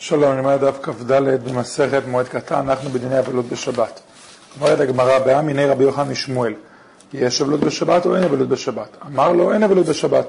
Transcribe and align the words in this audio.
שלום, 0.00 0.32
אני 0.32 0.40
אומר 0.40 0.56
דף 0.56 0.78
כ"ד 0.82 1.12
במסכת 1.44 2.02
מועד 2.06 2.28
קטן, 2.28 2.54
אנחנו 2.54 2.90
בדיני 2.90 3.18
אבלות 3.18 3.48
בשבת. 3.48 4.00
אומרת 4.60 4.80
הגמרא, 4.80 5.18
בעם 5.18 5.46
מיני 5.46 5.64
רבי 5.64 5.84
יוחנן 5.84 6.10
משמואל, 6.10 6.54
יש 7.12 7.42
אבלות 7.42 7.60
בשבת 7.60 8.06
או 8.06 8.16
אין 8.16 8.24
אבלות 8.24 8.48
בשבת? 8.48 8.96
אמר 9.06 9.32
לו, 9.32 9.52
אין 9.52 9.62
אבלות 9.62 9.86
בשבת. 9.86 10.26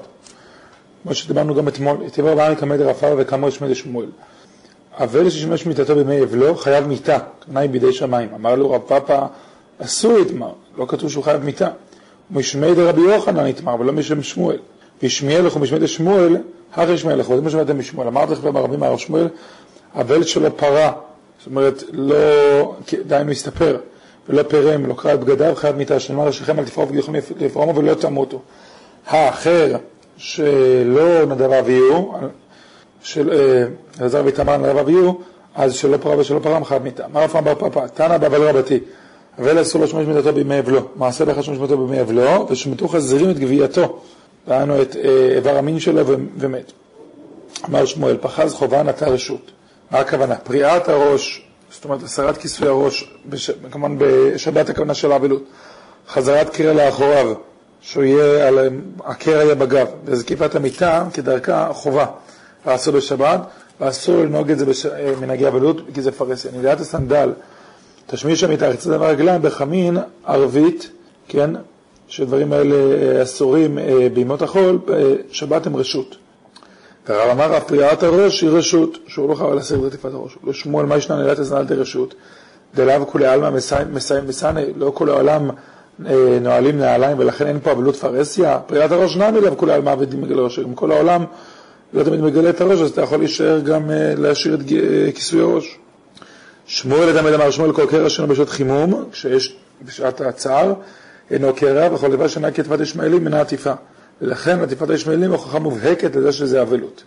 כמו 1.02 1.14
שדיברנו 1.14 1.54
גם 1.54 1.68
אתמול, 1.68 1.96
תיבר 2.12 2.34
בעם 2.34 2.52
יקמא 2.52 2.76
דרפאו 2.76 3.18
וכמה 3.18 3.48
ישמע 3.48 3.68
לשמואל. 3.68 4.08
אבל 4.98 5.30
ששימש 5.30 5.66
מיתתו 5.66 5.94
בימי 5.94 6.22
אבלו, 6.22 6.56
חייב 6.56 6.86
מיתה, 6.86 7.18
כנאי 7.46 7.68
בידי 7.68 7.92
שמיים. 7.92 8.34
אמר 8.34 8.54
לו 8.54 8.70
רב 8.70 8.82
פאפא, 8.86 9.26
אסור 9.78 10.18
יתמר, 10.18 10.52
לא 10.76 10.86
כתוב 10.88 11.10
שהוא 11.10 11.24
חייב 11.24 11.44
מיתה. 11.44 11.68
ומשמי 12.30 12.74
דרבי 12.74 13.00
יוחנן 13.00 13.46
יתמר, 13.46 13.80
ולא 13.80 13.92
משם 13.92 14.22
שמואל. 14.22 14.58
וישמיע 15.02 15.42
לך 15.42 15.56
ומשמי 15.56 15.78
דשמואל, 15.78 16.36
הכי 16.74 16.92
ישמיע 16.92 17.16
לך, 17.16 17.30
וזה 17.30 17.42
מה 17.42 17.50
שמעתם 17.50 17.78
משמואל. 17.78 18.06
אמרתי 18.06 18.32
לכם 18.32 18.52
ברבים 18.52 18.80
מהרב 18.80 18.98
שמואל, 18.98 19.28
אבל 19.94 20.22
שלו 20.22 20.56
פרה, 20.56 20.92
זאת 21.38 21.46
אומרת, 21.46 21.82
לא, 21.92 22.74
דהיינו 23.06 23.30
הסתפר, 23.30 23.76
ולא 24.28 24.42
פירם, 24.42 24.86
לא 24.86 24.94
קרא 24.94 25.14
את 25.14 25.20
בגדיו, 25.20 25.54
חייב 25.56 25.76
מיתה, 25.76 26.00
שנאמר 26.00 26.28
לשכם 26.28 26.58
אל 26.58 26.64
תפרעו 26.64 26.88
וגיחום 26.88 27.14
לפרעמו 27.40 27.76
ולא 27.76 27.94
תמותו. 27.94 28.40
האחר 29.06 29.76
שלא 30.16 31.26
נדב 31.26 31.52
אביהו, 31.52 32.14
של 33.02 33.30
אלעזר 34.00 34.22
ואיתמר 34.24 34.56
נדב 34.56 34.76
אביהו, 34.76 35.20
אז 35.54 35.74
שלא 35.74 35.96
פרה 35.96 36.18
ושלא 36.18 36.38
פרם 36.38 36.64
חייב 36.64 36.82
מיתה. 36.82 37.04
אמר 37.04 37.24
רב 37.24 37.44
בר 37.44 37.54
פפא, 37.54 37.86
תנא 37.94 38.18
באבל 38.18 38.42
רבתי, 38.42 38.78
אבל 39.38 39.62
אסור 39.62 39.80
לו 39.80 39.88
שמש 39.88 40.06
מיתתו 40.06 40.32
בימי 40.32 40.58
אבלו, 40.58 40.80
מעשה 40.96 41.24
לך 41.24 41.44
שמש 41.44 41.58
מיתתו 41.58 41.86
בימי 41.86 42.00
אבלו, 42.00 42.46
ושמתו 42.50 42.88
חזירים 42.88 43.30
את 43.30 43.38
גווייתו, 43.38 43.98
דהיינו 44.48 44.82
את 44.82 44.96
איבר 45.36 45.56
המין 45.56 45.80
שלו 45.80 46.02
ומת. 46.38 46.72
אמר 47.68 47.84
שמואל, 47.84 48.16
פחז 48.20 48.54
חובה 48.54 48.82
נטע 48.82 49.08
רשות. 49.08 49.50
מה 49.90 49.98
הכוונה? 49.98 50.36
פריעת 50.36 50.88
הראש, 50.88 51.42
זאת 51.70 51.84
אומרת 51.84 52.02
הסרת 52.02 52.36
כיסוי 52.36 52.68
הראש, 52.68 53.14
בש... 53.26 53.50
כמובן 53.70 53.96
בשבת 53.98 54.68
הכוונה 54.68 54.94
של 54.94 55.12
האבלות, 55.12 55.42
חזרת 56.08 56.50
קרע 56.50 56.72
לאחוריו, 56.72 57.34
שהוא 57.80 58.04
יהיה 58.04 58.48
על 58.48 58.58
הקרע 59.04 59.44
יהיה 59.44 59.54
בגב, 59.54 59.86
וזקיפת 60.04 60.54
המיטה 60.54 61.06
כדרכה 61.14 61.68
חובה 61.72 62.06
לעשות 62.66 62.94
בשבת, 62.94 63.40
ואסור 63.80 64.16
לנהוג 64.16 64.50
את 64.50 64.58
זה 64.58 64.66
במנהגי 65.16 65.48
אבלות, 65.48 65.76
כי 65.94 66.02
זה 66.02 66.12
פרסיה. 66.12 66.50
נדיעת 66.58 66.80
הסנדל, 66.80 67.32
תשמיש 68.06 68.44
המיטה, 68.44 68.68
רצת 68.68 68.90
דבר 68.90 69.06
רגליים 69.06 69.42
בחמין 69.42 69.98
ערבית, 70.26 70.90
כן, 71.28 71.50
שדברים 72.10 72.52
האלה 72.52 72.74
אסורים 73.22 73.78
בימות 74.14 74.42
החול, 74.42 74.78
שבת 75.30 75.66
הם 75.66 75.76
רשות. 75.76 76.16
והרב 77.08 77.30
אמר, 77.30 77.54
הפריעת 77.54 78.02
הראש 78.02 78.40
היא 78.40 78.50
רשות, 78.50 78.98
שהוא 79.06 79.28
לא 79.28 79.34
חייב 79.34 79.50
להסיר 79.50 79.78
את 79.78 79.82
רטיפת 79.82 80.14
הראש. 80.14 80.32
לא 80.44 80.52
שמואל, 80.52 80.86
מה 80.86 80.96
ישנה 80.96 81.16
נעילת 81.16 81.38
הזנל 81.38 81.62
דרשות? 81.62 82.14
דלאו 82.74 83.06
כולי 83.06 83.26
עלמא 83.26 83.50
מסיים 83.50 83.94
מסני, 84.26 84.64
לא 84.76 84.92
כל 84.94 85.08
העולם 85.08 85.50
נועלים 86.40 86.78
נעליים 86.78 87.18
ולכן 87.18 87.46
אין 87.46 87.60
פה 87.62 87.72
אבלות 87.72 87.96
פרסיה. 87.96 88.58
פריעת 88.66 88.92
הראש 88.92 89.16
נמי 89.16 89.40
לאו 89.40 89.56
כולי 89.56 89.72
עלמא 89.72 89.90
עבדים 89.90 90.20
מגלה 90.20 90.42
ראש. 90.42 90.58
אם 90.58 90.74
כל 90.74 90.92
העולם 90.92 91.24
לא 91.92 92.02
תמיד 92.02 92.20
מגלה 92.20 92.50
את 92.50 92.60
הראש, 92.60 92.80
אז 92.80 92.90
אתה 92.90 93.02
יכול 93.02 93.18
להישאר 93.18 93.60
גם 93.60 93.90
להשאיר 94.16 94.54
את 94.54 94.60
כיסוי 95.14 95.40
הראש. 95.40 95.78
שמואל 96.66 97.20
תמיד 97.20 97.34
אמר 97.34 97.50
שמואל 97.50 97.72
כל 97.72 97.86
קרע 97.86 98.08
שלנו 98.08 98.28
בשעות 98.28 98.48
חימום, 98.48 99.04
כשיש 99.12 99.56
בשעת 99.82 100.20
הצער, 100.20 100.72
אינו 101.30 101.54
קרע, 101.54 101.94
וכל 101.94 102.10
דבר 102.10 102.28
שאינה 102.28 102.50
כתבת 102.50 102.80
ישמעאלים 102.80 103.26
אינה 103.26 103.40
עטיפה. 103.40 103.72
ולכן 104.22 104.62
עטיפת 104.62 104.90
הישמעאלים 104.90 105.30
הוכחה 105.30 105.58
מובהקת 105.58 106.16
לזה 106.16 106.32
שזה 106.32 106.62
אבלות. 106.62 107.02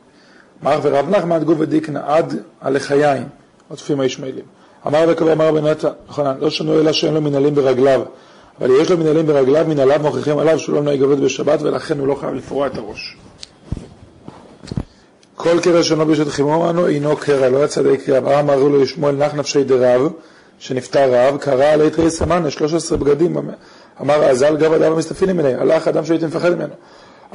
אמר 0.63 0.79
ורב 0.83 1.09
נחמן 1.09 1.39
תגובה 1.39 1.65
דיקנא 1.65 1.99
עד 2.05 2.35
הלחיים, 2.61 3.23
עוטפים 3.69 3.99
הישמעאלים. 3.99 4.45
אמר 4.87 5.05
וקבע 5.07 5.33
אמר 5.33 5.47
רבי 5.47 5.61
נתן, 5.61 5.87
יוחנן, 6.07 6.35
לא 6.39 6.49
שנו 6.49 6.79
אלא 6.79 6.91
שאין 6.91 7.13
לו 7.13 7.21
מנהלים 7.21 7.55
ברגליו, 7.55 8.01
אבל 8.59 8.71
יש 8.81 8.91
לו 8.91 8.97
מנהלים 8.97 9.25
ברגליו, 9.25 9.65
מנהליו 9.67 9.99
מוכיחים 10.01 10.37
עליו 10.37 10.59
שהוא 10.59 10.75
לא 10.75 10.83
נוהג 10.83 11.01
אבלות 11.01 11.19
בשבת, 11.19 11.61
ולכן 11.61 11.99
הוא 11.99 12.07
לא 12.07 12.15
חייב 12.15 12.33
לפרוע 12.33 12.67
את 12.67 12.77
הראש. 12.77 13.17
כל 15.35 15.59
קרע 15.59 15.83
שאינו 15.83 16.05
בשעת 16.05 16.27
חימום 16.27 16.69
אנו 16.69 16.87
אינו 16.87 17.17
קרע, 17.17 17.49
לא 17.49 17.65
יצא 17.65 17.81
די 17.81 17.97
קריאה. 17.97 18.17
אברהם 18.17 18.49
אמרו 18.49 18.69
לו 18.69 18.81
לשמואל 18.81 19.15
נח 19.15 19.33
נפשי 19.33 19.63
דרב, 19.63 20.11
שנפטר 20.59 21.13
רב, 21.13 21.37
קרא 21.37 21.65
עלי 21.65 21.89
תרי 21.89 22.11
סמנה, 22.11 22.51
13 22.51 22.97
בגדים, 22.97 23.37
אמר 24.01 24.29
אזל 24.29 24.57
גב 24.57 24.73
אדם 24.73 24.91
המסתפינים 24.91 25.37
ממני, 25.37 25.53
הלך 25.53 25.87
אדם 25.87 26.05
שהייתי 26.05 26.25
מפחד 26.25 26.55
ממנו. 26.55 26.73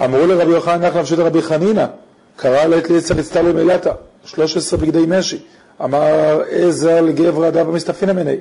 אמרו 0.04 0.26
לרבי 0.26 0.50
יוחנן 0.50 0.84
נח 0.84 0.96
נפשי 0.96 1.16
דרבי 1.16 1.42
חנינא, 1.42 1.86
קרא 2.36 2.64
לעת 2.64 2.90
ליצר 2.90 3.18
יצטר 3.18 3.42
למילתא, 3.42 3.92
13 4.24 4.78
בגדי 4.78 5.04
משי. 5.08 5.42
אמר 5.84 6.42
אזל 6.66 7.12
גבר 7.12 7.48
אדם 7.48 7.68
המסתפינים 7.68 8.16
ממני. 8.16 8.36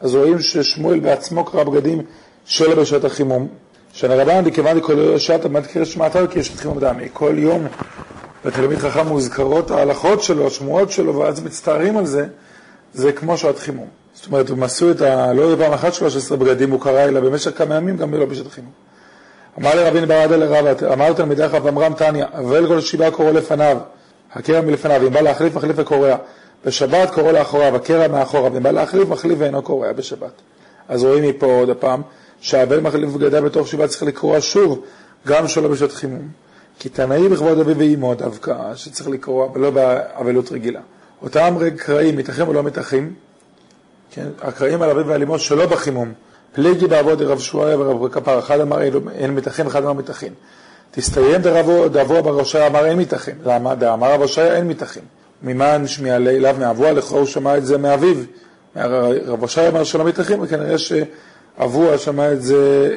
אז 0.00 0.14
רואים 0.14 0.40
ששמואל 0.40 1.00
בעצמו 1.00 1.44
קרא 1.44 1.64
בגדים 1.64 2.02
שלו 2.44 2.76
בשעת 2.76 3.04
החימום. 3.04 3.48
שנרבן 3.92 4.44
דכיוון 4.44 4.78
דכל 4.78 5.18
שעת 5.18 5.44
עמד 5.44 5.66
קרש 5.66 5.92
שמעתו 5.92 6.18
כי 6.30 6.38
יש 6.38 6.54
את 6.54 6.60
חימום 6.60 6.80
דמי. 6.80 7.08
כל 7.12 7.34
יום 7.38 7.66
בתלמיד 8.44 8.78
חכם 8.78 9.06
מוזכרות 9.06 9.70
ההלכות 9.70 10.22
שלו, 10.22 10.46
השמועות 10.46 10.90
שלו, 10.90 11.14
ואז 11.18 11.40
מצטערים 11.40 11.96
על 11.96 12.06
זה, 12.06 12.26
זה 12.94 13.12
כמו 13.12 13.36
שעת 13.36 13.58
חימום. 13.58 13.86
זאת 14.16 14.26
אומרת, 14.26 14.50
הם 14.50 14.62
עשו 14.62 14.90
את 14.90 15.00
ה... 15.00 15.32
לא 15.32 15.56
פעם 15.58 15.72
אחת 15.72 15.94
13 15.94 16.36
בגדים 16.38 16.70
הוא 16.70 16.80
קרא, 16.80 17.04
אלא 17.04 17.20
במשך 17.20 17.58
כמה 17.58 17.74
ימים 17.74 17.96
גם 17.96 18.14
לא 18.14 18.26
בשעת 18.26 18.46
חימום. 18.46 18.70
אמר 19.60 19.74
לרבין 19.74 20.08
ברדה 20.08 20.36
לרב, 20.36 20.84
אמר 20.92 21.12
תלמידי 21.12 21.48
חב 21.48 21.66
אמרם 21.66 21.94
תניא, 21.94 22.24
אבל 22.34 22.66
כל 22.68 22.80
שבעה 22.80 23.10
קורא 23.10 23.30
לפניו, 23.30 23.78
הקרע 24.32 24.60
מלפניו, 24.60 25.06
אם 25.06 25.12
בא 25.12 25.20
להחליף, 25.20 25.54
מחליף 25.54 25.76
וקורע. 25.78 26.16
בשבת 26.64 27.10
קורא 27.10 27.32
לאחוריו, 27.32 27.76
הקרע 27.76 28.08
מאחוריו, 28.08 28.56
אם 28.56 28.62
בא 28.62 28.70
להחליף, 28.70 29.08
מחליף 29.08 29.38
ואינו 29.38 29.62
קורע 29.62 29.92
בשבת. 29.92 30.32
אז 30.88 31.04
רואים 31.04 31.24
מפה 31.24 31.46
עוד 31.46 31.70
הפעם, 31.70 32.02
שהאבל 32.40 32.80
מחליף 32.80 33.10
בגדה 33.10 33.40
בתוך 33.40 33.68
שבעה 33.68 33.88
צריך 33.88 34.02
לקרוע 34.02 34.40
שוב, 34.40 34.80
גם 35.26 35.48
שלא 35.48 35.68
בשעת 35.68 35.92
חימום. 35.92 36.28
כי 36.78 36.88
תנאי 36.88 37.28
בכבוד 37.28 37.58
אביו 37.58 37.78
ואימו 37.78 38.14
דווקא, 38.14 38.74
שצריך 38.74 39.08
לקרוע, 39.08 39.48
ולא 39.54 39.70
באבלות 39.70 40.52
רגילה. 40.52 40.80
אותם 41.22 41.54
קרעים 41.76 42.16
מתחים 42.16 42.48
או 42.48 42.52
לא 42.52 42.62
מתחים, 42.62 43.14
כן, 44.10 44.26
הקרעים 44.42 44.82
על 44.82 45.02
ועל 45.06 45.22
אמו 45.22 45.38
שלא 45.38 45.66
בחימום. 45.66 46.12
פליגי 46.52 46.86
בעבוד 46.86 47.22
רב 47.22 47.38
שבועיה 47.38 47.78
ורב 47.78 48.08
כפר, 48.08 48.38
אחד 48.38 48.60
אמר 48.60 48.82
אין 49.12 49.34
מתחים, 49.34 49.66
אחד 49.66 49.82
אמר 49.82 49.92
מתחים. 49.92 50.32
תסתיים 50.90 51.42
דאבו 51.92 52.22
בראשי 52.22 52.66
אמר 52.66 52.86
אין 52.86 52.98
מתחים. 52.98 53.34
למה? 53.44 53.74
דאמר 53.74 54.12
רב 54.12 54.20
ראשי 54.20 54.40
אין 54.40 54.68
מתחים. 54.68 55.02
ממן 55.42 55.86
שמיע 55.86 56.16
אליו 56.16 56.56
מאבוה 56.58 56.92
לכו 56.92 57.16
הוא 57.16 57.26
שמע 57.26 57.56
את 57.56 57.66
זה 57.66 57.78
מאביו. 57.78 58.16
רב 59.26 59.42
ראשי 59.42 59.68
אמר 59.68 59.84
שלא 59.84 60.04
מתחים, 60.04 60.42
וכנראה 60.42 60.76
שאבוה 60.78 61.98
שמע 61.98 62.32
את 62.32 62.42
זה, 62.42 62.90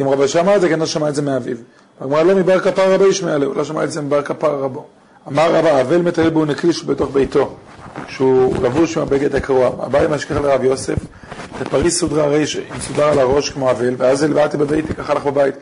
אם 0.00 0.08
רב 0.08 0.20
ראשי 0.20 0.40
אמר 0.40 0.56
את 0.56 0.60
זה, 0.60 0.68
כנראה 0.68 0.86
שמע 0.86 1.08
את 1.08 1.14
זה 1.14 1.22
מאביו. 1.22 1.56
הגמרא 2.00 2.22
לא 2.22 2.34
מבר 2.34 2.60
כפר 2.60 2.92
רבי 2.92 3.04
ישמעאל, 3.04 3.42
הוא 3.42 3.56
לא 3.56 3.64
שמע 3.64 3.84
את 3.84 3.92
זה 3.92 4.02
מבר 4.02 4.22
כפר 4.22 4.58
רבו. 4.58 4.84
אמר 5.28 5.54
רבא, 5.54 5.80
אבל 5.80 5.96
מטייל 5.96 6.30
בו 6.30 6.44
נקליש 6.44 6.84
בתוך 6.84 7.10
ביתו, 7.12 7.56
שהוא 8.08 8.56
לבוש 8.62 8.96
עם 8.96 9.02
הבגד 9.02 9.34
הקרוע. 9.34 9.68
אביי 9.86 10.06
משכח 10.10 10.36
לרב 10.36 10.64
יוסף, 10.64 10.98
ופריס 11.58 11.98
סודרה 12.00 12.26
רישא, 12.26 12.60
עם 12.74 12.80
סודר 12.80 13.04
על 13.04 13.18
הראש 13.18 13.50
כמו 13.50 13.70
אבל, 13.70 13.94
ואז 13.98 14.22
הלבדתי 14.22 14.56
בביתי, 14.56 14.94
ככה 14.94 15.12
הלך 15.12 15.24
בבית. 15.24 15.54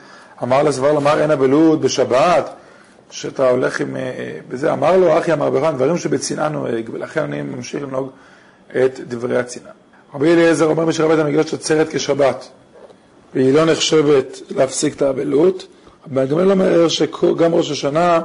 אמר 0.42 0.62
לסבר 0.62 0.92
לומר 0.92 1.20
אין 1.20 1.30
אבלות 1.30 1.80
בשבת, 1.80 2.50
שאתה 3.10 3.50
הולך 3.50 3.80
עם... 3.80 3.96
בזה, 4.48 4.72
אמר 4.72 4.96
לו, 4.96 5.18
אחי 5.18 5.32
אמר 5.32 5.50
ברן, 5.50 5.74
דברים 5.74 5.98
שבצנעה 5.98 6.48
נוהג, 6.48 6.90
ולכן 6.92 7.20
אני 7.20 7.42
ממשיך 7.42 7.82
לנהוג 7.82 8.10
את 8.76 9.00
דברי 9.08 9.38
הצנעה. 9.38 9.72
רבי 10.14 10.32
אליעזר 10.32 10.66
אומר, 10.66 10.84
מי 10.84 10.92
שרבית 10.92 11.18
המקדש 11.18 11.54
עצרת 11.54 11.88
כשבת, 11.88 12.48
והיא 13.34 13.54
לא 13.54 13.64
נחשבת 13.64 14.40
להפסיק 14.50 14.96
את 14.96 15.02
האבלות, 15.02 15.66
אבל 16.12 16.26
גם 16.26 16.50
אומר 16.50 16.88
שגם 16.88 17.54
ראש 17.54 17.70
השנה 17.70 18.20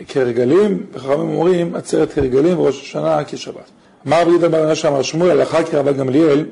וכרגלים, 0.00 0.86
וחכמים 0.92 1.20
אומרים 1.20 1.74
עצרת 1.74 2.12
כרגלים 2.12 2.58
וראש 2.58 2.82
השנה 2.82 3.24
כשבת. 3.24 3.70
אמר 4.06 4.20
רבי 4.20 4.30
יהודה 4.30 4.48
בר 4.48 4.72
נשא 4.72 4.88
אמר 4.88 5.02
שמואל 5.02 5.30
הלכה 5.30 5.62
כרבי 5.62 5.92
גמליאל, 5.92 6.44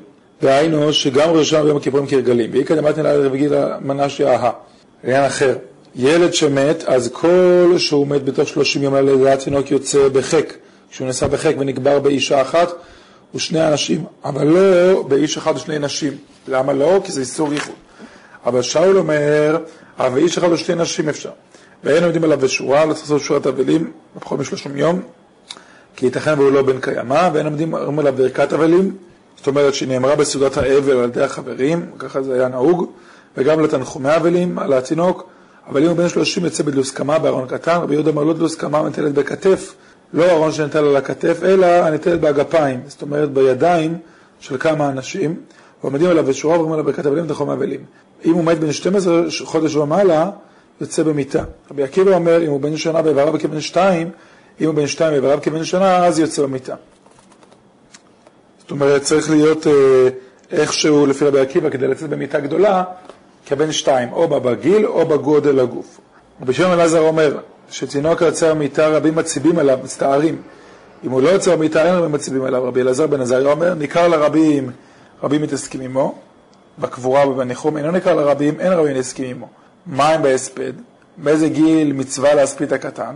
דהיינו 0.42 0.92
שגם 0.92 1.30
ראש 1.30 1.46
השנה 1.46 1.64
ויום 1.64 1.76
הכיפורים 1.76 2.06
כרגלים. 2.06 2.50
ואיכא 2.52 2.74
דמתנא 2.74 3.08
לרבי 3.08 3.38
גילה 3.38 3.78
מנשי 3.80 4.24
אהה. 4.26 4.50
עניין 5.04 5.24
אחר, 5.24 5.56
ילד 5.96 6.34
שמת, 6.34 6.84
אז 6.86 7.10
כל 7.12 7.74
שהוא 7.78 8.06
מת 8.06 8.24
בתוך 8.24 8.48
שלושים 8.48 8.82
יום 8.82 8.94
ללידת 8.94 9.38
תינוק 9.38 9.70
יוצא 9.70 10.08
בחק. 10.08 10.54
כשהוא 10.90 11.06
נעשה 11.06 11.28
בחק 11.28 11.54
ונקבר 11.58 11.98
באישה 11.98 12.42
אחת, 12.42 12.72
ושני 13.34 13.68
אנשים, 13.68 14.04
אבל 14.24 14.46
לא 14.46 15.02
באיש 15.02 15.36
אחד 15.36 15.56
ושני 15.56 15.78
נשים. 15.78 16.12
למה 16.48 16.72
לא? 16.72 17.00
כי 17.04 17.12
זה 17.12 17.20
איסור 17.20 17.52
ייחוד. 17.52 17.74
אבל 18.46 18.62
שאול 18.62 18.98
אומר, 18.98 19.58
אבל 19.98 20.18
איש 20.18 20.38
אחד 20.38 20.52
ושתי 20.52 20.74
נשים 20.74 21.08
אפשר. 21.08 21.30
ואין 21.84 22.04
עומדים 22.04 22.24
עליו 22.24 22.38
בשורה, 22.38 22.84
לא 22.84 22.94
צריך 22.94 23.04
לעשות 23.04 23.22
שורת 23.22 23.46
אבלים, 23.46 23.90
פחות 24.20 24.38
משלושים 24.38 24.76
יום, 24.76 25.02
כי 25.96 26.06
ייתכן 26.06 26.38
והוא 26.38 26.52
לא 26.52 26.62
בן 26.62 26.80
קיימא, 26.80 27.30
ואין 27.32 27.46
עומדים 27.46 27.74
עליו 27.74 28.14
ברכת 28.16 28.52
אבלים, 28.52 28.96
זאת 29.36 29.46
אומרת 29.46 29.74
שהיא 29.74 29.88
נאמרה 29.88 30.16
בסעודת 30.16 30.56
האבל 30.56 30.96
על 30.96 31.04
ידי 31.04 31.22
החברים, 31.22 31.86
ככה 31.98 32.22
זה 32.22 32.34
היה 32.34 32.48
נהוג, 32.48 32.90
וגם 33.36 33.60
לתנחומי 33.60 34.16
אבלים 34.16 34.58
על 34.58 34.72
התינוק, 34.72 35.28
אבל 35.68 35.82
אם 35.82 35.88
הוא 35.88 35.96
בן 35.96 36.08
שלושים 36.08 36.44
יוצא 36.44 36.62
בדלוס 36.62 36.90
קמה 36.90 37.18
בארון 37.18 37.48
קטן, 37.48 37.76
רבי 37.76 37.94
יהודה 37.94 38.10
אמר 38.10 38.24
לא 38.24 38.32
דלוס 38.32 38.54
קמה 38.54 38.82
בכתף, 39.14 39.74
לא 40.12 40.30
ארון 40.30 40.52
שנטל 40.52 40.84
על 40.84 40.96
הכתף, 40.96 41.40
אלא 41.42 41.66
הנטלת 41.66 42.20
באגפיים, 42.20 42.80
זאת 42.86 43.02
אומרת 43.02 43.32
בידיים 43.32 43.98
של 44.40 44.58
כמה 44.58 44.88
אנשים, 44.88 45.34
ועומדים 45.82 46.10
עליו 46.10 46.24
בשורה 46.24 46.54
ואומרים 46.54 46.72
עליו 46.72 46.84
ברכת 46.84 47.06
אבלים 47.06 47.24
ותחום 47.24 47.50
אבלים. 47.50 47.80
אם 48.24 48.32
הוא 48.32 48.44
מת 48.44 48.58
בן 48.58 48.72
12 48.72 49.22
חודש 49.44 49.76
ומעלה, 49.76 50.30
יוצא 50.82 51.02
במיתה. 51.02 51.42
רבי 51.70 51.82
עקיבא 51.82 52.14
אומר, 52.14 52.44
אם 52.44 52.50
הוא 52.50 52.60
בן 52.60 52.76
שנה 52.76 53.00
ואיבריו 53.04 53.38
כבן 53.38 53.60
שתיים, 53.60 54.10
אם 54.60 54.66
הוא 54.66 54.74
בן 54.74 54.86
שתיים 54.86 55.12
ואיבריו 55.12 55.38
כבן 55.42 55.64
שנה, 55.64 56.06
אז 56.06 56.18
יוצא 56.18 56.42
במיתה. 56.42 56.74
זאת 58.58 58.70
אומרת, 58.70 59.02
צריך 59.02 59.30
להיות 59.30 59.66
אה, 59.66 59.72
איכשהו 60.50 61.06
לפי 61.06 61.24
רבי 61.24 61.40
עקיבא 61.40 61.70
כדי 61.70 61.88
לצאת 61.88 62.10
במיתה 62.10 62.40
גדולה, 62.40 62.84
כבן 63.46 63.72
שתיים, 63.72 64.12
או 64.12 64.28
בגיל 64.28 64.86
או 64.86 65.06
בגודל 65.06 65.60
הגוף. 65.60 66.00
רבי 66.42 66.52
שמעון 66.52 66.72
אלעזר 66.72 67.00
אומר, 67.00 67.38
שתינוק 67.70 68.20
יוצא 68.20 68.54
במיתה 68.54 68.88
רבים 68.88 69.14
מציבים 69.14 69.58
עליו, 69.58 69.78
מצטערים. 69.84 70.42
אם 71.04 71.10
הוא 71.10 71.22
לא 71.22 71.28
יוצא 71.28 71.56
במיתה, 71.56 71.86
אין 71.86 71.94
רבים 71.94 72.12
מציבים 72.12 72.44
עליו. 72.44 72.64
רבי 72.64 72.80
אלעזר 72.80 73.06
בן 73.06 73.20
עזריה 73.20 73.52
אומר, 73.52 73.74
ניכר 73.74 74.08
לרבים, 74.08 74.70
רבים 75.22 75.42
מתעסקים 75.42 75.80
עמו, 75.80 76.14
בקבורה 76.78 77.28
ובניחום, 77.28 77.76
אינו 77.76 77.90
ניכר 77.90 78.14
לרבים, 78.14 78.60
אין 78.60 78.72
רבים 78.72 78.94
מתעסקים 78.94 79.36
עמו. 79.36 79.61
מים 79.86 80.22
בהספד, 80.22 80.72
באיזה 81.16 81.48
גיל 81.48 81.92
מצווה 81.92 82.34
להספיד 82.34 82.72
הקטן. 82.72 83.14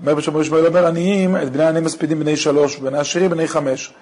אומר 0.00 0.14
בשומר 0.14 0.42
שמואל 0.42 0.66
אומר, 0.66 0.86
עניים, 0.86 1.36
את 1.36 1.52
בני 1.52 1.64
העניים 1.64 1.84
מספידים 1.84 2.20
בני 2.20 2.36
שלוש, 2.36 2.78
ובני 2.78 2.98
עשירים 2.98 3.30
בני 3.30 3.48
חמש. 3.48 3.92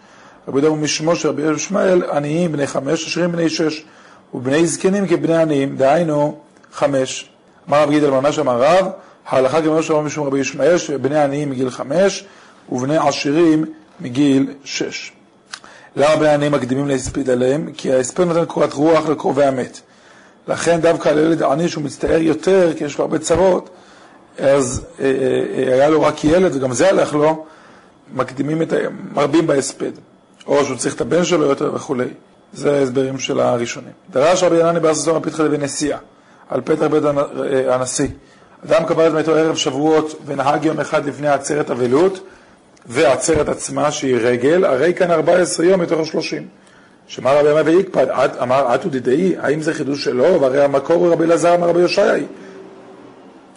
רבי 0.49 0.61
יהודה 0.61 0.83
משמו 0.83 1.17
של 1.17 1.29
רבי 1.29 1.43
ישמעאל, 1.43 2.03
עניים 2.11 2.53
בני 2.53 2.67
חמש, 2.67 3.07
עשירים 3.07 3.33
בני 3.33 3.49
שש, 3.49 3.85
ובני 4.35 4.67
זקנים 4.67 5.07
כבני 5.07 5.37
עניים, 5.37 5.77
דהיינו 5.77 6.39
חמש. 6.73 7.31
אמר 7.69 7.83
רבי 7.83 7.95
גידל 7.95 8.11
ממש 8.11 8.39
אמר 8.39 8.63
רב, 8.63 8.87
ההלכה 9.27 9.63
כמו 9.63 9.83
שאמר 9.83 10.01
משום 10.01 10.27
רבי 10.27 10.39
ישמעאל, 10.39 10.79
שבני 10.79 11.23
עניים 11.23 11.51
מגיל 11.51 11.71
חמש, 11.71 12.25
ובני 12.69 12.97
עשירים 12.97 13.65
מגיל 14.01 14.53
שש. 14.65 15.13
למה 15.97 16.17
בני 16.17 16.29
עניים 16.29 16.53
מקדימים 16.53 16.89
להספיד 16.89 17.31
עליהם? 17.31 17.73
כי 17.77 17.93
ההספד 17.93 18.25
נותן 18.25 18.45
קורת 18.45 18.73
רוח 18.73 19.09
לקרובי 19.09 19.45
המת. 19.45 19.81
לכן 20.49 20.81
דווקא 20.81 21.09
על 21.09 21.19
ילד 21.19 21.43
עני 21.43 21.69
שהוא 21.69 21.85
מצטער 21.85 22.21
יותר, 22.21 22.73
כי 22.77 22.85
יש 22.85 22.99
לו 22.99 23.05
הרבה 23.05 23.19
צרות, 23.19 23.71
אז 24.39 24.85
אה, 25.01 25.05
אה, 25.05 25.11
אה, 25.69 25.75
היה 25.75 25.89
לו 25.89 26.03
רק 26.03 26.25
ילד, 26.25 26.57
וגם 26.57 26.73
זה 26.73 26.89
הלך 26.89 27.15
לו, 27.15 27.45
מקדימים 28.15 28.63
את, 28.63 28.73
מרבים 29.15 29.47
בהספד. 29.47 29.91
או 30.47 30.65
שהוא 30.65 30.77
צריך 30.77 30.95
את 30.95 31.01
הבן 31.01 31.25
שלו 31.25 31.47
יותר 31.47 31.71
וכולי. 31.75 32.09
זה 32.53 32.79
ההסברים 32.79 33.19
של 33.19 33.41
הראשונים. 33.41 33.93
דרש 34.11 34.43
רבי 34.43 34.57
ינני 34.57 34.81
בארץ 34.81 34.97
הסומה 34.97 35.21
פתחה 35.21 35.43
לבין 35.43 35.63
נשיאה, 35.63 35.99
על 36.49 36.61
פתח 36.61 36.87
בית 36.87 37.03
הנשיא. 37.69 38.09
אדם 38.67 38.85
קבל 38.85 39.09
את 39.09 39.13
מתו 39.13 39.35
ערב 39.35 39.57
שבועות 39.57 40.23
ונהג 40.27 40.65
יום 40.65 40.81
אחד 40.81 41.07
לפני 41.07 41.29
עצרת 41.29 41.71
אבלות, 41.71 42.21
ועצרת 42.87 43.49
עצמה 43.49 43.91
שהיא 43.91 44.17
רגל, 44.17 44.65
הרי 44.65 44.95
כאן 44.95 45.11
14 45.11 45.67
יום 45.67 45.81
מתוך 45.81 46.01
ה-30. 46.01 46.43
שמע 47.11 47.33
רבי 47.33 47.51
ימי 47.51 47.61
ויקפד, 47.61 48.07
אמר 48.43 48.67
עתו 48.67 48.89
דידאי, 48.89 49.35
האם 49.39 49.61
זה 49.61 49.75
חידוש 49.75 50.05
שלו? 50.05 50.41
והרי 50.41 50.65
המקור 50.65 50.97
הוא 50.97 51.13
רבי 51.13 51.25
אלעזר 51.25 51.55
אמר 51.55 51.69
רבי 51.69 51.81
יושעי. 51.81 52.25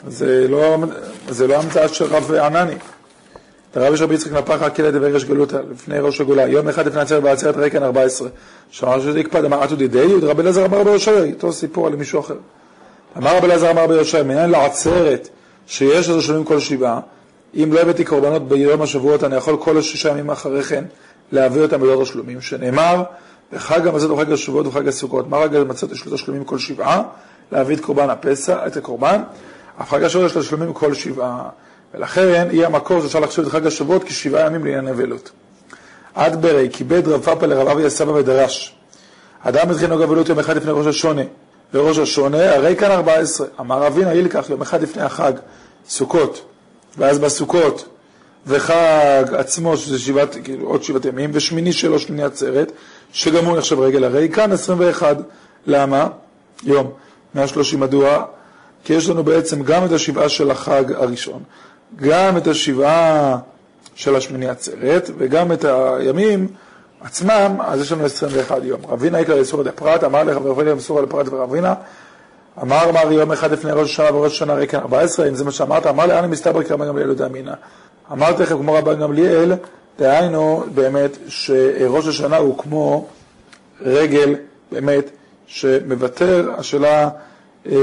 זה 0.08 0.48
לא, 0.50 0.78
זה 1.30 1.48
לא 1.48 1.56
המצאה 1.56 1.88
של 1.88 2.06
רב 2.06 2.32
ענני. 2.34 2.76
דרבי 3.76 3.98
רבי 4.00 4.16
יצחק 4.16 4.32
נפח 4.32 4.62
הקהילה 4.62 4.92
דבר 4.92 5.16
יש 5.16 5.26
גלותא, 5.26 5.60
לפני 5.72 6.00
ראש 6.00 6.22
הגולה, 6.22 6.48
יום 6.48 6.68
אחד 6.68 6.88
לפני 6.88 7.02
עצרת 7.02 7.24
בעצרת 7.24 7.58
הרי 7.58 7.72
כאן 7.72 7.84
14. 7.84 8.30
שמע 8.72 9.00
שזה 9.00 9.20
יקפד, 9.20 9.46
אמר 9.46 9.64
עתו 9.64 9.76
דידאי, 9.76 10.16
ודרבי 10.16 10.42
אלעזר 10.42 10.66
אמר 10.66 10.80
רבי 10.80 10.90
יושעי, 10.90 11.34
אותו 11.34 11.54
סיפור 11.54 11.88
על 11.88 11.96
מישהו 11.96 12.20
אחר. 12.20 12.38
אמר 13.18 13.38
רבי 13.38 13.46
אלעזר 13.46 13.72
אמר 13.72 13.84
רבי 13.84 13.94
יושעי, 13.94 14.24
מעניין 14.24 14.50
לעצרת 14.50 15.30
שיש 15.68 16.10
איזה 16.10 16.22
שלמים 16.22 16.44
כל 16.44 16.60
שבעה, 16.60 17.00
אם 17.56 17.74
לא 17.74 17.80
הבאתי 17.80 18.06
קורבנות 18.06 18.48
ביום 18.48 18.82
השבועות, 18.82 19.24
אני 19.24 19.36
יכול 19.36 19.58
כל 19.58 19.78
השישה 19.78 20.10
ימים 20.10 20.30
אחרי 20.30 20.64
כן 20.64 20.84
להביא 21.32 21.62
אותם 21.62 21.82
בלא 21.82 22.04
תשלומים, 22.04 22.42
שנאמר, 22.42 23.04
בחג 23.52 23.88
המצות 23.88 24.12
וחג 24.12 24.32
השבועות 24.32 24.68
וחג 24.68 24.88
הסוכות, 24.88 25.30
מה 25.30 25.38
רגע 25.38 25.60
המצות 25.60 25.92
יש 25.92 26.06
לו 26.06 26.16
תשלומים 26.16 26.44
כל 26.44 26.58
שבעה, 26.58 27.04
להביא 27.52 27.76
את 27.76 27.82
קורבן 27.82 28.10
הפסח, 28.10 28.58
את 28.68 28.78
הקורבן, 28.78 29.22
אף 29.82 29.90
חג 29.90 30.04
השבועות 30.04 30.30
יש 30.30 30.36
לו 30.36 30.42
תשלומים 30.42 30.74
כל 30.74 30.94
שבעה, 30.94 31.50
ולכן 31.94 32.48
יהיה 32.52 32.68
המקור 32.68 33.02
שאפשר 33.02 33.20
לחשוב 33.20 33.46
את 33.46 33.52
חג 33.52 33.68
השבועות 33.68 34.04
כשבעה 34.04 34.46
ימים 34.46 34.66
לעניין 34.66 34.88
אבלות. 34.88 35.32
עד 36.16 36.42
ברי, 36.42 36.70
כיבד 36.74 37.08
רב 37.08 37.22
פאפה 37.22 37.46
לרב 37.46 37.68
אבי 37.68 37.86
הסבא 37.86 38.12
ודרש. 38.12 38.76
אדם 39.42 39.70
התחיל 39.70 39.90
נוגע 39.90 40.04
אבלות 40.04 40.30
יום 40.30 40.40
אחד 40.40 40.58
לפני 40.58 40.72
ראש 40.72 40.88
השונה, 40.88 41.22
וראש 41.74 41.98
השונה, 41.98 42.56
הרי 42.56 42.76
כאן 42.76 42.92
ארבע 42.92 43.14
עשרה. 43.14 43.48
אמר 43.60 43.88
אבינה 43.88 44.14
ילקח 44.14 44.50
יום 44.50 44.62
אחד 44.62 44.82
לפני 44.82 45.04
החג, 45.04 45.34
סוכות. 45.90 46.46
ואז 46.98 47.20
בסוכות, 47.20 47.86
וחג 48.48 49.24
עצמו, 49.38 49.78
שזה 49.78 50.00
שבעת, 50.00 50.38
כאילו, 50.44 50.68
עוד 50.68 50.84
שבעת 50.84 51.06
ימים, 51.06 51.30
ושמיני 51.34 51.74
שלו, 51.74 52.00
שמיני 52.00 52.24
עצרת, 52.24 52.72
שגם 53.14 53.46
הוא 53.46 53.58
נחשב 53.58 53.80
רגל 53.80 54.04
הרי 54.04 54.30
כאן 54.30 54.52
21. 54.52 55.18
למה? 55.66 56.08
יום. 56.64 56.92
130 57.36 57.80
מדוע? 57.80 58.26
כי 58.84 58.94
יש 58.94 59.10
לנו 59.10 59.24
בעצם 59.24 59.64
גם 59.64 59.86
את 59.86 59.92
השבעה 59.92 60.30
של 60.30 60.52
החג 60.52 60.84
הראשון, 60.92 61.44
גם 61.96 62.38
את 62.38 62.48
השבעה 62.48 63.38
של 63.96 64.16
השמיני 64.16 64.50
עצרת, 64.50 65.10
וגם 65.18 65.52
את 65.52 65.66
הימים 65.66 66.48
עצמם, 67.02 67.58
אז 67.62 67.82
יש 67.82 67.92
לנו 67.92 68.06
21 68.06 68.58
יום. 68.64 68.82
רבינה 68.90 69.20
יקרא 69.20 69.36
לסור 69.36 69.64
דפרט, 69.64 70.04
אמר 70.04 70.24
לך 70.24 70.38
ורבינה 70.44 70.76
מסור 70.76 71.02
לפרט 71.02 71.28
ורבינה, 71.30 71.74
אמר 72.62 72.92
מר 72.92 73.12
יום 73.12 73.32
אחד 73.32 73.52
לפני 73.52 73.72
ראש 73.72 73.92
השנה 73.92 74.16
וראש 74.16 74.32
השנה 74.32 74.54
רקן 74.54 74.78
14, 74.78 75.28
אם 75.28 75.36
זה 75.36 75.44
מה 75.44 75.52
שאמרת, 75.52 75.88
אמר 75.88 76.06
לאן 76.06 76.30
מסתבר 76.30 76.64
כרבן 76.64 76.88
גמליאל 76.88 77.10
יודע. 77.10 77.28
אמרתי 78.12 78.44
לכם 78.44 78.58
כמו 78.58 78.74
רבן 78.74 79.00
גמליאל, 79.00 79.54
דהיינו 80.00 80.64
באמת 80.74 81.18
שראש 81.28 82.08
השנה 82.08 82.38
הוא 82.38 82.58
כמו 82.58 83.08
רגל 83.82 84.36
באמת 84.72 85.10
שמוותר, 85.48 86.52
השאלה, 86.58 87.10
אה, 87.66 87.74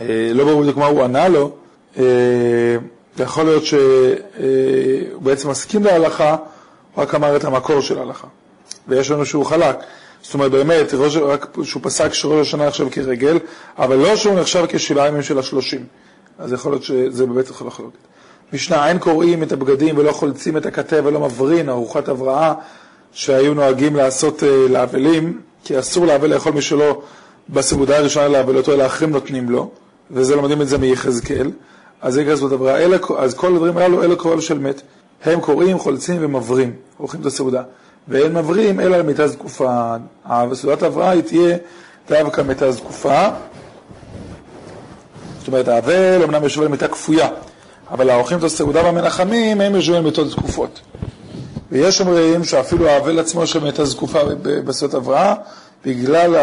אה, 0.00 0.30
לא 0.34 0.44
ברור 0.44 0.62
בדיוק 0.62 0.76
מה 0.76 0.86
הוא 0.86 1.02
ענה 1.04 1.28
לו, 1.28 1.52
אה, 1.98 2.04
יכול 3.18 3.44
להיות 3.44 3.64
שהוא 3.64 3.80
אה, 4.40 4.44
בעצם 5.20 5.50
מסכים 5.50 5.84
להלכה, 5.84 6.36
הוא 6.94 7.02
רק 7.02 7.14
אמר 7.14 7.36
את 7.36 7.44
המקור 7.44 7.80
של 7.80 7.98
ההלכה, 7.98 8.26
ויש 8.88 9.10
לנו 9.10 9.26
שהוא 9.26 9.46
חלק. 9.46 9.76
זאת 10.22 10.34
אומרת, 10.34 10.50
באמת, 10.50 10.94
ראש, 10.94 11.16
רק 11.16 11.56
שהוא 11.62 11.82
פסק 11.82 12.12
שראש 12.12 12.48
השנה 12.48 12.66
נחשב 12.66 12.88
כרגל, 12.90 13.38
אבל 13.78 13.96
לא 13.96 14.16
שהוא 14.16 14.40
נחשב 14.40 14.64
כשבעה 14.68 15.08
ימים 15.08 15.22
של 15.22 15.38
השלושים. 15.38 15.84
אז 16.38 16.52
יכול 16.52 16.72
להיות 16.72 16.82
שזה 16.82 17.26
באמת 17.26 17.48
יכול 17.48 17.66
לחלוק. 17.66 17.92
משנה, 18.52 18.88
אין 18.88 18.98
קוראים 18.98 19.42
את 19.42 19.52
הבגדים 19.52 19.98
ולא 19.98 20.12
חולצים 20.12 20.56
את 20.56 20.66
הכתב 20.66 21.02
ולא 21.04 21.20
מברין, 21.20 21.68
ארוחת 21.68 22.08
הבראה 22.08 22.54
שהיו 23.12 23.54
נוהגים 23.54 23.96
לעשות 23.96 24.42
uh, 24.42 24.72
לאבלים, 24.72 25.40
כי 25.64 25.78
אסור 25.78 26.06
לאבל 26.06 26.34
לאכול 26.34 26.52
מי 26.52 26.62
שלא 26.62 27.02
בסעודה 27.48 27.98
הראשונה 27.98 28.28
לאבלותו, 28.28 28.72
אלא 28.72 28.86
אחרים 28.86 29.10
נותנים 29.10 29.50
לו, 29.50 29.70
וזה 30.10 30.36
לומדים 30.36 30.62
את 30.62 30.68
זה 30.68 30.78
מיחזקאל. 30.78 31.50
אז 32.02 32.14
זה 32.14 32.24
כזאת 32.24 32.52
הבראה. 32.52 32.86
אז 33.18 33.34
כל 33.34 33.54
הדברים 33.54 33.76
הללו, 33.76 34.02
אלה 34.02 34.16
קוראים 34.16 34.40
של 34.40 34.58
מת. 34.58 34.82
הם 35.24 35.40
קוראים, 35.40 35.78
חולצים 35.78 36.16
ומברים, 36.20 36.72
עורכים 36.98 37.20
את 37.20 37.26
הסעודה. 37.26 37.62
ואין 38.08 38.34
מברים 38.34 38.80
אלא 38.80 38.96
על 38.96 39.02
מיטה 39.02 39.28
זקופה. 39.28 39.96
וסעודת 40.50 40.82
הבראה 40.82 41.10
היא 41.10 41.22
תהיה 41.22 41.56
דווקא 42.08 42.40
מיטה 42.40 42.72
זקופה. 42.72 43.28
זאת 45.38 45.48
אומרת, 45.48 45.68
האבל 45.68 46.22
אמנם 46.24 46.42
יושב 46.42 46.62
על 46.62 46.68
מיטה 46.68 46.88
כפויה, 46.88 47.28
אבל 47.90 48.10
העורכים 48.10 48.38
את 48.38 48.44
הסעודה 48.44 48.84
והמנחמים 48.84 49.60
הם 49.60 49.74
יושבים 49.74 49.96
על 49.96 50.02
מיטות 50.02 50.30
זקופות. 50.30 50.80
ויש 51.72 52.00
אומרים 52.00 52.44
שאפילו 52.44 52.88
האבל 52.88 53.18
עצמו 53.18 53.46
של 53.46 53.64
מיטה 53.64 53.84
זקופה 53.84 54.18
בסעודת 54.42 54.94
הבראה, 54.94 55.34
בגלל 55.84 56.34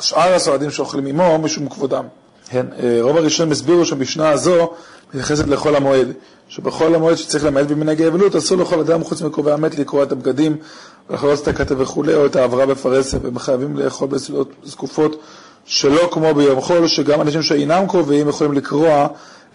שאר 0.00 0.34
הסועדים 0.34 0.70
שאוכלים 0.70 1.06
עמו 1.06 1.38
משום 1.38 1.68
כבודם. 1.68 2.04
כן, 2.48 2.66
אה, 2.82 2.98
רוב 3.00 3.16
הראשונים 3.16 3.52
הסבירו 3.52 3.84
שבשנה 3.84 4.30
הזו 4.30 4.70
מתייחסת 5.08 5.46
לחול 5.46 5.76
המועד, 5.76 6.08
שבחול 6.48 6.94
המועד 6.94 7.16
שצריך 7.16 7.44
למעט 7.44 7.66
במנהגי 7.66 8.06
אבלות, 8.06 8.36
אסור 8.36 8.58
לכל 8.58 8.80
אדם 8.80 9.04
חוץ 9.04 9.22
מקרובי 9.22 9.52
המת 9.52 9.78
לקרוע 9.78 10.02
את 10.02 10.12
הבגדים, 10.12 10.56
לחלוץ 11.10 11.40
את 11.40 11.48
הכתב 11.48 11.80
וכולי, 11.80 12.14
או 12.14 12.26
את 12.26 12.36
העברה 12.36 12.66
בפרסם, 12.66 13.18
והם 13.22 13.38
חייבים 13.38 13.76
לאכול 13.76 14.08
בסעודות 14.08 14.52
זקופות 14.64 15.22
שלא 15.64 16.08
כמו 16.12 16.34
ביום 16.34 16.60
חול, 16.60 16.86
שגם 16.86 17.20
אנשים 17.20 17.42
שאינם 17.42 17.84
קרובים 17.88 18.28
יכולים 18.28 18.52
לקרוע 18.52 19.06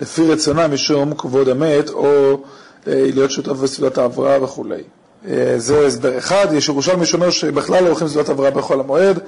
לפי 0.02 0.28
רצונם 0.32 0.74
משום 0.74 1.14
כבוד 1.18 1.50
המת, 1.50 1.90
או 1.90 2.34
אה, 2.88 3.10
להיות 3.14 3.32
שותף 3.32 3.52
בסעודת 3.52 3.98
העברה 3.98 4.44
וכולי. 4.44 4.84
אה, 5.28 5.54
זה 5.58 5.86
הסבר 5.86 6.18
אחד, 6.18 6.48
יש 6.54 6.70
ירושלמי 6.70 7.06
שאומר 7.06 7.30
שבכלל 7.30 7.84
לא 7.84 7.88
הולכים 7.88 8.08
לסעודת 8.08 8.30
העברה 8.30 8.52
בחול 8.52 8.80
המועד, 8.80 9.20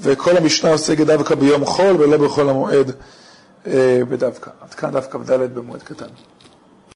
וכל 0.00 0.36
המשנה 0.36 0.70
עוסקת 0.70 1.06
דווקא 1.06 1.34
ביום 1.34 1.64
חול 1.64 1.96
ולא 2.02 2.16
בחול 2.16 2.48
המועד. 2.48 2.92
בדווקא. 4.08 4.50
עד 4.60 4.74
כאן 4.74 4.90
דווקא 4.90 5.18
כ"ד 5.18 5.54
במועד 5.54 5.82
קטן. 5.82 6.06